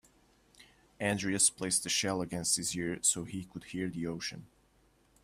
[0.99, 4.47] Andreas placed the shell against his ear so he could hear the ocean.